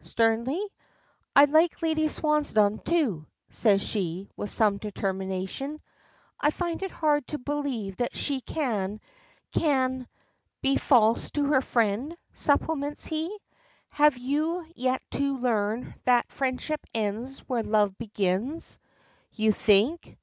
[0.00, 0.58] sternly.
[1.34, 5.82] "I like Lady Swansdown, too," says she, with some determination.
[6.40, 9.02] "I find it hard to believe that she can
[9.52, 10.08] can"
[10.62, 13.38] "Be false to her friend," supplements he.
[13.90, 18.78] "Have you yet to learn that friendship ends where love begins?"
[19.34, 20.16] "You think